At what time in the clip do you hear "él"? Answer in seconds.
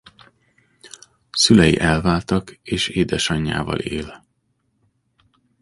3.79-4.25